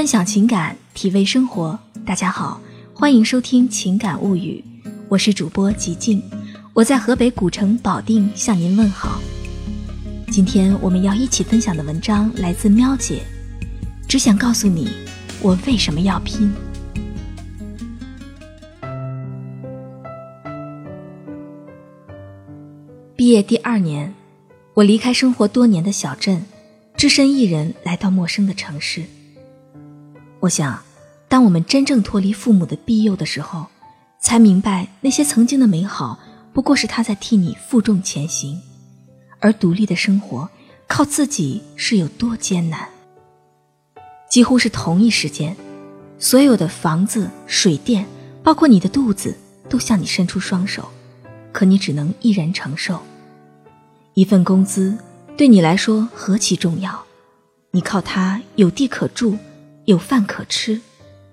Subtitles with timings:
[0.00, 1.78] 分享情感，体味生活。
[2.06, 2.58] 大家好，
[2.94, 4.64] 欢迎收听《情感物语》，
[5.10, 6.22] 我是主播吉静，
[6.72, 9.20] 我在河北古城保定向您问好。
[10.30, 13.20] 今天我们要一起分享的文章来自喵姐，
[14.08, 14.88] 只想告诉你，
[15.42, 16.50] 我为什么要拼。
[23.14, 24.14] 毕业第二年，
[24.72, 26.46] 我离开生活多年的小镇，
[26.96, 29.04] 只身一人来到陌生的城市。
[30.40, 30.82] 我想，
[31.28, 33.66] 当我们真正脱离父母的庇佑的时候，
[34.18, 36.18] 才明白那些曾经的美好
[36.54, 38.58] 不过是他在替你负重前行，
[39.38, 40.48] 而独立的生活
[40.88, 42.88] 靠自己是有多艰难。
[44.30, 45.54] 几乎是同一时间，
[46.18, 48.06] 所有的房子、水电，
[48.42, 49.36] 包括你的肚子，
[49.68, 50.88] 都向你伸出双手，
[51.52, 52.98] 可你只能一人承受。
[54.14, 54.96] 一份工资
[55.36, 57.04] 对你来说何其重要，
[57.72, 59.36] 你靠它有地可住。
[59.90, 60.80] 有饭可吃，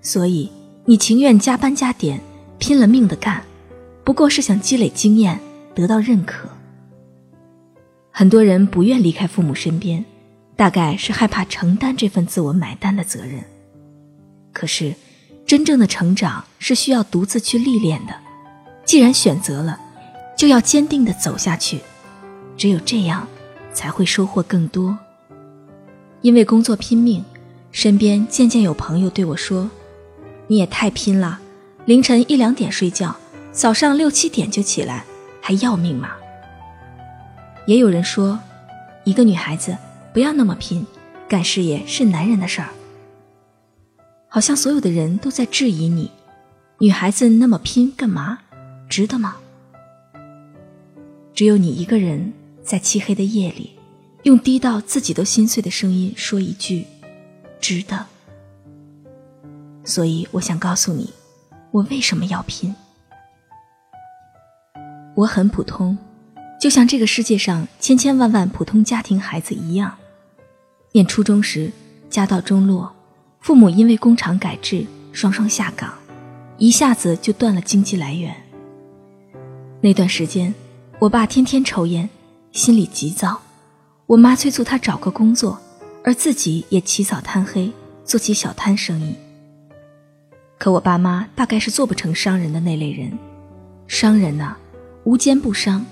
[0.00, 0.50] 所以
[0.86, 2.18] 你情愿加班加点，
[2.58, 3.44] 拼了命的干，
[4.02, 5.38] 不过是想积累经验，
[5.74, 6.48] 得到认可。
[8.10, 10.02] 很多人不愿离开父母身边，
[10.56, 13.44] 大概是害怕承担这份自我买单的责任。
[14.54, 14.94] 可是，
[15.44, 18.14] 真正的成长是需要独自去历练的。
[18.86, 19.78] 既然选择了，
[20.34, 21.80] 就要坚定的走下去，
[22.56, 23.28] 只有这样，
[23.74, 24.96] 才会收获更多。
[26.22, 27.22] 因为工作拼命。
[27.76, 29.70] 身边渐渐有朋友对我说
[30.48, 31.38] ：“你也太拼了，
[31.84, 33.14] 凌晨一两点睡觉，
[33.52, 35.04] 早上六七点就起来，
[35.42, 36.08] 还要命吗？”
[37.68, 38.40] 也有人说
[39.04, 39.76] ：“一个女孩子
[40.14, 40.86] 不要那么拼，
[41.28, 42.70] 干事业是男人的事儿。”
[44.26, 46.10] 好像所有的人都在质疑你
[46.80, 48.38] ：“女孩子那么拼干嘛？
[48.88, 49.36] 值得吗？”
[51.34, 53.72] 只有你一个人在漆黑的夜里，
[54.22, 56.86] 用低到自己都心碎的声音说一句。
[57.68, 58.06] 值得，
[59.82, 61.12] 所以我想告诉你，
[61.72, 62.72] 我为什么要拼。
[65.16, 65.98] 我很普通，
[66.60, 69.96] 就像这个世界上千千万万普通家庭孩子一样。
[70.92, 71.72] 念初中时，
[72.08, 72.94] 家道中落，
[73.40, 75.92] 父母因为工厂改制，双双下岗，
[76.58, 78.32] 一下子就断了经济来源。
[79.80, 80.54] 那段时间，
[81.00, 82.08] 我爸天天抽烟，
[82.52, 83.42] 心里急躁，
[84.06, 85.60] 我妈催促他找个工作。
[86.06, 87.72] 而自己也起早贪黑
[88.04, 89.16] 做起小摊生意。
[90.56, 93.18] 可我爸妈大概是做不成商人的那类人，
[93.88, 94.56] 商人呐，
[95.02, 95.84] 无奸不商，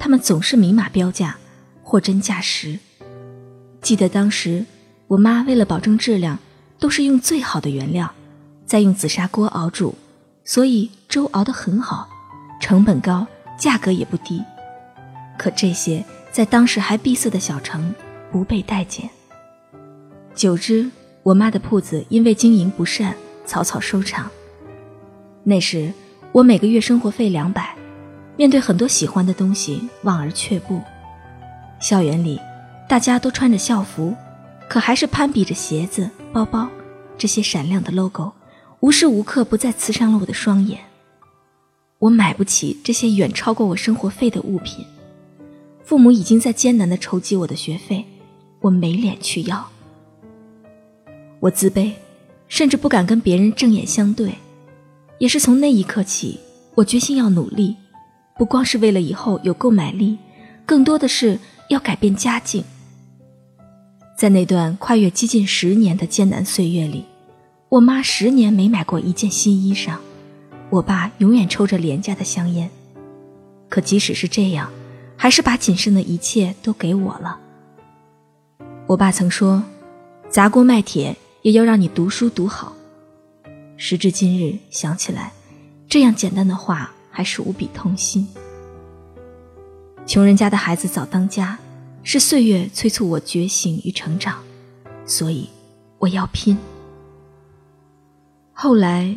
[0.00, 1.38] 他们总是明码标价，
[1.84, 2.80] 货真价实。
[3.80, 4.66] 记得当时
[5.06, 6.40] 我妈为了保证质量，
[6.80, 8.12] 都是用最好的原料，
[8.66, 9.94] 再用紫砂锅熬煮，
[10.44, 12.08] 所以粥熬得很好，
[12.60, 13.24] 成本高，
[13.56, 14.42] 价格也不低。
[15.38, 17.94] 可这些在当时还闭塞的小城
[18.32, 19.08] 不被待见。
[20.36, 20.90] 久之，
[21.22, 23.16] 我妈的铺子因为经营不善，
[23.46, 24.30] 草草收场。
[25.42, 25.90] 那时，
[26.30, 27.74] 我每个月生活费两百，
[28.36, 30.82] 面对很多喜欢的东西，望而却步。
[31.80, 32.38] 校园里，
[32.86, 34.14] 大家都穿着校服，
[34.68, 36.68] 可还是攀比着鞋子、包包
[37.16, 38.30] 这些闪亮的 logo，
[38.80, 40.80] 无时无刻不在刺伤了我的双眼。
[41.98, 44.84] 我买不起这些远超过我生活费的物品，
[45.82, 48.04] 父母已经在艰难地筹集我的学费，
[48.60, 49.70] 我没脸去要。
[51.46, 51.92] 我自卑，
[52.48, 54.34] 甚至不敢跟别人正眼相对。
[55.18, 56.40] 也是从那一刻起，
[56.74, 57.76] 我决心要努力，
[58.36, 60.18] 不光是为了以后有购买力，
[60.66, 61.38] 更多的是
[61.70, 62.64] 要改变家境。
[64.18, 67.04] 在那段跨越接近十年的艰难岁月里，
[67.68, 69.98] 我妈十年没买过一件新衣裳，
[70.70, 72.68] 我爸永远抽着廉价的香烟。
[73.68, 74.68] 可即使是这样，
[75.16, 77.38] 还是把仅剩的一切都给我了。
[78.88, 79.62] 我爸曾说
[80.28, 81.14] ：“砸锅卖铁。”
[81.46, 82.74] 也要让你读书读好。
[83.76, 85.32] 时至今日，想起来，
[85.88, 88.26] 这样简单的话还是无比痛心。
[90.04, 91.56] 穷人家的孩子早当家，
[92.02, 94.42] 是岁月催促我觉醒与成长，
[95.04, 95.48] 所以
[95.98, 96.58] 我要拼。
[98.52, 99.14] 后来，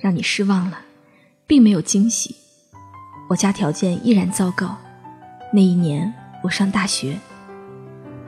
[0.00, 0.78] 让你失望了，
[1.46, 2.36] 并没有惊喜。
[3.28, 4.78] 我家条件依然糟糕。
[5.52, 6.10] 那一年，
[6.42, 7.18] 我上大学，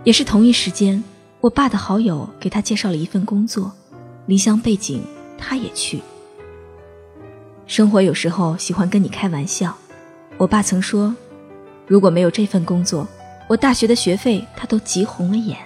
[0.05, 1.03] 也是同一时间。
[1.41, 3.73] 我爸的好友给他介绍了一份工作，
[4.27, 5.03] 离乡背井，
[5.39, 6.03] 他也去。
[7.67, 9.75] 生活有时候喜欢跟你开玩笑。
[10.37, 11.15] 我爸曾说，
[11.87, 13.09] 如果没有这份工作，
[13.49, 15.57] 我大学的学费他都急红了眼。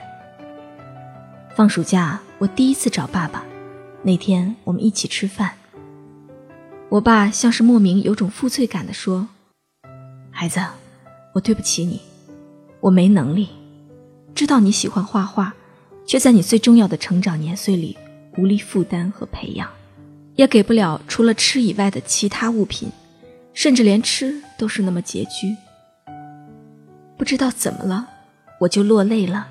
[1.56, 3.44] 放暑假，我第一次找爸爸，
[4.04, 5.54] 那天我们一起吃饭。
[6.88, 9.26] 我爸像是莫名有种负罪感的说
[10.30, 10.60] ：“孩子，
[11.32, 12.00] 我对不起你，
[12.78, 13.48] 我没能力，
[14.36, 15.52] 知道你喜欢画画。”
[16.06, 17.96] 却在你最重要的成长年岁里
[18.36, 19.68] 无力负担和培养，
[20.36, 22.90] 也给不了除了吃以外的其他物品，
[23.52, 25.56] 甚至连吃都是那么拮据。
[27.16, 28.08] 不知道怎么了，
[28.60, 29.48] 我就落泪了，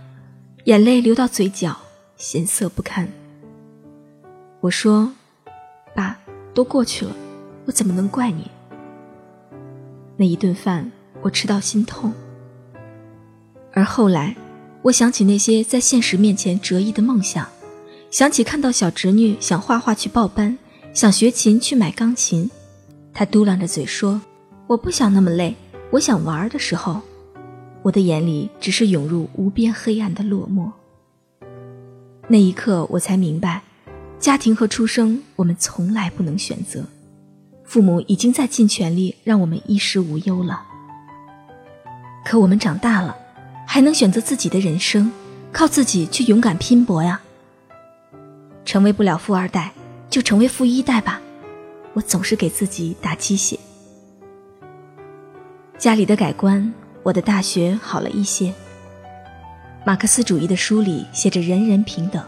[0.65, 1.77] 眼泪流到嘴角，
[2.17, 3.07] 咸涩不堪。
[4.59, 5.13] 我说
[5.95, 6.17] ：“爸，
[6.53, 7.15] 都过去了，
[7.65, 8.51] 我怎么能怪你？”
[10.15, 10.91] 那一顿饭，
[11.21, 12.13] 我吃到心痛。
[13.73, 14.35] 而后来，
[14.83, 17.47] 我想起那些在现实面前折翼的梦想，
[18.11, 20.57] 想起看到小侄女想画画去报班，
[20.93, 22.51] 想学琴去买钢琴，
[23.13, 24.21] 她嘟囔着嘴说
[24.67, 25.55] ：“我不想那么累，
[25.89, 26.99] 我想玩。”的时候，
[27.81, 30.69] 我的眼里只是涌入无边黑暗的落寞。
[32.27, 33.61] 那一刻，我才明白，
[34.19, 36.83] 家庭和出生，我们从来不能选择。
[37.63, 40.61] 父母已经在尽全力让我们衣食无忧了，
[42.25, 43.15] 可我们长大了，
[43.73, 45.11] 还能选择自己的人生，
[45.51, 47.19] 靠自己去勇敢拼搏呀。
[48.65, 49.73] 成为不了富二代，
[50.11, 51.19] 就成为富一代吧。
[51.93, 53.57] 我总是给自己打鸡血。
[55.75, 56.71] 家里的改观，
[57.01, 58.53] 我的大学好了一些。
[59.83, 62.23] 马克思主义的书里写着人人平等，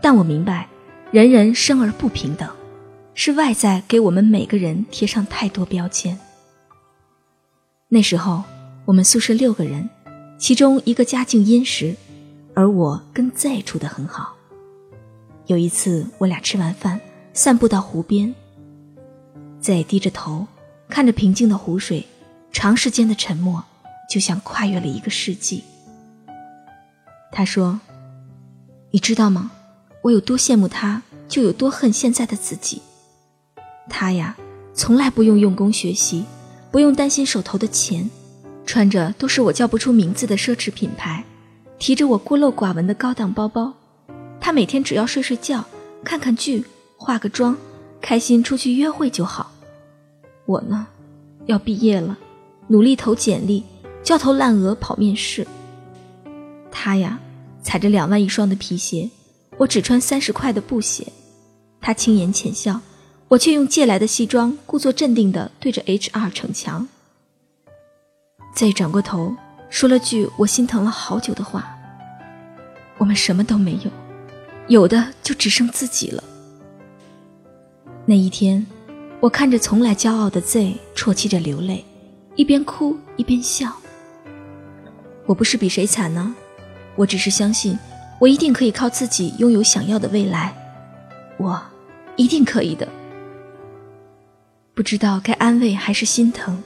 [0.00, 0.66] 但我明白，
[1.12, 2.50] 人人生而不平等。
[3.14, 6.18] 是外在给我们每个人贴上太多标签。
[7.88, 8.42] 那时候
[8.84, 9.88] 我们宿舍六个人，
[10.42, 11.94] 其中一个家境殷实，
[12.52, 14.34] 而我跟 Z 处得很好。
[15.46, 17.00] 有一次我俩吃完饭，
[17.32, 18.34] 散步到湖边
[19.60, 20.48] ，Z 低着头
[20.88, 22.04] 看着平静的湖水，
[22.50, 23.62] 长时间的沉默
[24.10, 25.62] 就像跨越了一个世纪。
[27.30, 27.78] 他说
[28.90, 29.52] ：“你知道吗？
[30.02, 32.82] 我有多羡慕他，就有多恨现在的自己。”
[33.88, 34.36] 他呀，
[34.74, 36.24] 从来不用用功学习，
[36.72, 38.10] 不用担心手头的钱，
[38.64, 41.24] 穿着都是我叫不出名字的奢侈品牌，
[41.78, 43.72] 提着我孤陋寡闻的高档包包。
[44.40, 45.64] 他每天只要睡睡觉，
[46.04, 46.64] 看看剧，
[46.96, 47.56] 化个妆，
[48.00, 49.52] 开心出去约会就好。
[50.46, 50.86] 我呢，
[51.46, 52.18] 要毕业了，
[52.68, 53.64] 努力投简历，
[54.02, 55.46] 焦头烂额跑面试。
[56.70, 57.20] 他呀，
[57.62, 59.10] 踩着两万一双的皮鞋，
[59.58, 61.06] 我只穿三十块的布鞋。
[61.80, 62.80] 他轻言浅笑。
[63.28, 66.86] 我却用借来的西装，故作镇定地对着 HR 逞强。
[68.54, 69.34] 再转过头，
[69.70, 71.74] 说了句我心疼了好久的话
[72.98, 73.90] ：“我们什么都没有，
[74.68, 76.22] 有的就只剩自己了。”
[78.04, 78.66] 那一天，
[79.20, 81.84] 我看着从来骄傲的 Z 啜泣着流泪，
[82.34, 83.72] 一边哭一边笑。
[85.24, 86.34] 我不是比谁惨呢，
[86.96, 87.78] 我只是相信，
[88.18, 90.54] 我一定可以靠自己拥有想要的未来，
[91.38, 91.62] 我
[92.16, 92.86] 一定可以的。
[94.74, 96.62] 不知道该安慰还是心疼，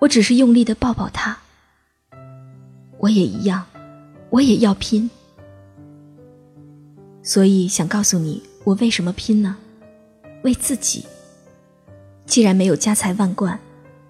[0.00, 1.38] 我只是用力的抱抱他。
[2.98, 3.64] 我也一样，
[4.30, 5.08] 我也要拼。
[7.22, 9.56] 所以想告诉你，我为什么拼呢？
[10.42, 11.04] 为自己。
[12.26, 13.58] 既然没有家财万贯，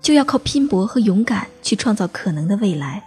[0.01, 3.03] 就要靠拼搏和勇敢去创造可能的未来。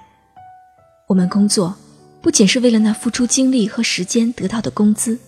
[1.08, 1.76] 我们工作，
[2.22, 5.20] 不仅是为了那付出精力和时间得到的工资，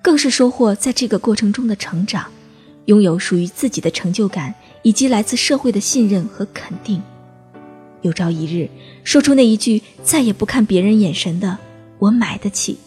[0.00, 2.30] 更是收获在这个过程中的成长。
[2.86, 4.54] 拥有属于自己的成就感，
[4.84, 7.02] 以及来自社会的信任和肯定。
[8.02, 8.70] 有朝一日，
[9.02, 11.58] 说出那一句再也不看别人眼神的
[11.98, 12.78] “我买得起”，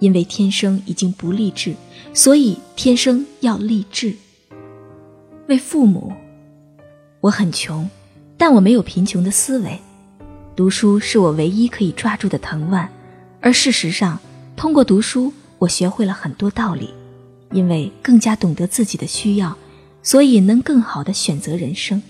[0.00, 1.74] 因为天生已经不励志，
[2.12, 4.16] 所以天生要励志。
[5.48, 6.12] 为父母，
[7.20, 7.88] 我很穷，
[8.36, 9.78] 但我没有贫穷的思维。
[10.56, 12.88] 读书是我唯一可以抓住的藤蔓，
[13.40, 14.18] 而事实上，
[14.56, 16.90] 通过读书，我学会了很多道理。
[17.50, 19.56] 因为更加懂得自己的需要，
[20.08, 22.02] 所以能更好的选择人生。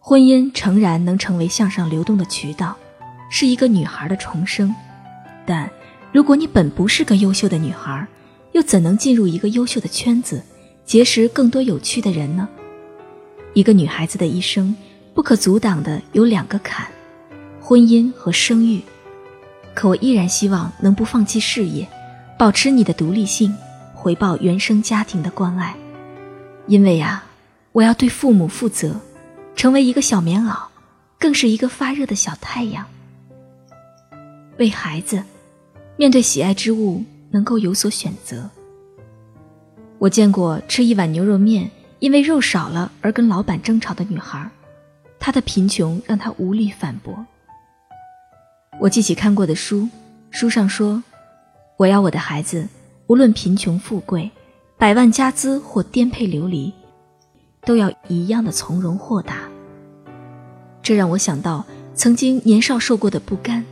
[0.00, 2.76] 婚姻诚然能成为向上流动的渠道，
[3.30, 4.74] 是一个女孩的重生。
[5.46, 5.70] 但
[6.10, 8.04] 如果你本不是个优秀的女孩，
[8.50, 10.42] 又怎能进入一个优秀的圈子，
[10.84, 12.48] 结识更多有趣的人呢？
[13.52, 14.74] 一个女孩子的一生，
[15.14, 16.88] 不可阻挡的有两个坎：
[17.60, 18.82] 婚姻和生育。
[19.76, 21.86] 可我依然希望能不放弃事业。
[22.36, 23.54] 保持你的独立性，
[23.94, 25.72] 回报原生家庭的关爱，
[26.66, 27.22] 因为呀，
[27.72, 29.00] 我要对父母负责，
[29.54, 30.56] 成为一个小棉袄，
[31.18, 32.86] 更是一个发热的小太阳。
[34.58, 35.22] 为孩子，
[35.96, 38.48] 面对喜爱之物能够有所选择。
[39.98, 44.50] 我见过吃一碗牛肉面，因为肉少了而跟老板争吵的女孩，
[45.18, 47.26] 她的贫穷让她无力反驳。
[48.80, 49.88] 我记起看过的书，
[50.30, 51.02] 书上说。
[51.76, 52.68] 我要我的孩子，
[53.08, 54.30] 无论贫穷富贵，
[54.76, 56.72] 百万家资或颠沛流离，
[57.64, 59.48] 都要一样的从容豁达。
[60.82, 61.64] 这让我想到
[61.94, 63.64] 曾经年少受过的不甘，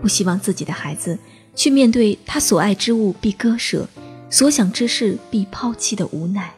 [0.00, 1.18] 不希望自己的孩子
[1.54, 3.86] 去面对他所爱之物必割舍、
[4.28, 6.52] 所想之事必抛弃的无奈。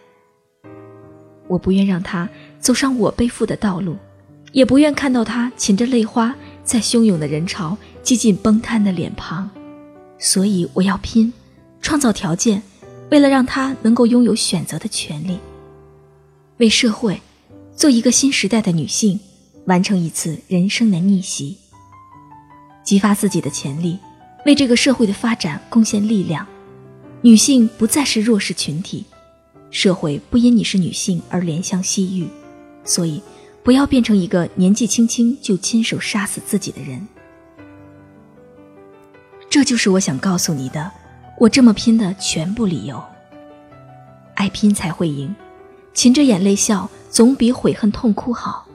[1.49, 2.29] 我不愿让他
[2.59, 3.97] 走上我背负的道路，
[4.53, 9.51] 也不愿看到他噙着泪花在汹涌的人潮几近崩塌的脸庞。
[10.19, 11.33] 所以我要拼，
[11.81, 12.63] 创造条件，
[13.11, 15.39] 为了让他能够拥有选择的权利，
[16.59, 17.21] 为社会，
[17.75, 19.19] 做一个新时代的女性，
[19.67, 21.57] 完成一次人生的逆袭。
[22.85, 23.99] 激发自己的潜力，
[24.47, 26.47] 为这个社会的发展贡献力量。
[27.21, 29.05] 女性不再是弱势群体，
[29.71, 32.29] 社会不因你是女性而怜香惜玉。
[32.85, 33.23] 所以，
[33.63, 37.07] 不要变成一个年纪轻轻就亲手杀死自己的人。
[39.51, 40.91] 这就是我想告诉你的，
[41.39, 43.03] 我这么拼的全部理由。
[44.35, 45.35] 爱拼才会赢，
[45.95, 48.67] 噙着眼泪笑，总比悔恨痛哭好。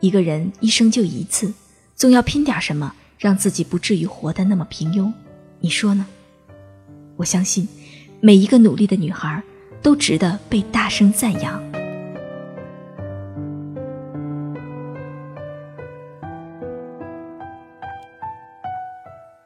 [0.00, 1.52] 一个人一生就一次，
[1.94, 2.94] 总要拼点什么。
[3.20, 5.12] 让自己不至于活得那么平庸，
[5.60, 6.06] 你说呢？
[7.16, 7.68] 我相信，
[8.18, 9.42] 每一个努力的女孩
[9.82, 11.62] 都值得被大声赞扬。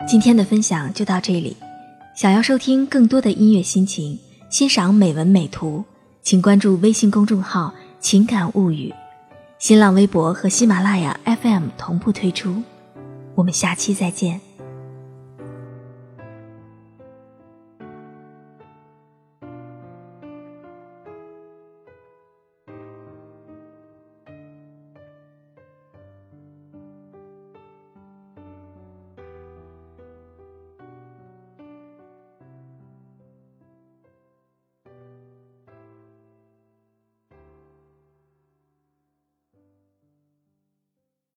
[0.06, 1.56] 今天的分享就到这里，
[2.14, 4.16] 想要收听更多的音乐心情，
[4.48, 5.84] 欣赏美文美图，
[6.22, 8.94] 请关注微信公众号“情感物语”，
[9.58, 12.62] 新浪微博和喜马拉雅 FM 同步推出。
[13.34, 14.40] 我们下期再见。